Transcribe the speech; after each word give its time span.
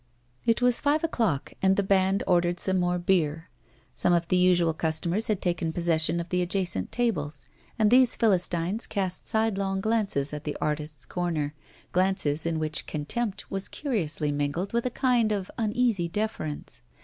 It 0.47 0.63
was 0.63 0.81
five 0.81 1.03
o'clock, 1.03 1.53
and 1.61 1.75
the 1.75 1.83
band 1.83 2.23
ordered 2.25 2.59
some 2.59 2.79
more 2.79 2.97
beer. 2.97 3.49
Some 3.93 4.13
of 4.13 4.29
the 4.29 4.35
usual 4.35 4.73
customers 4.73 5.27
had 5.27 5.43
taken 5.43 5.71
possession 5.71 6.19
of 6.19 6.29
the 6.29 6.41
adjacent 6.41 6.91
tables, 6.91 7.45
and 7.77 7.91
these 7.91 8.15
philistines 8.15 8.87
cast 8.87 9.27
sidelong 9.27 9.79
glances 9.79 10.33
at 10.33 10.43
the 10.43 10.57
artists' 10.59 11.05
corner, 11.05 11.53
glances 11.91 12.47
in 12.47 12.57
which 12.57 12.87
contempt 12.87 13.51
was 13.51 13.67
curiously 13.67 14.31
mingled 14.31 14.73
with 14.73 14.87
a 14.87 14.89
kind 14.89 15.31
of 15.31 15.51
uneasy 15.59 16.07
deference. 16.07 16.81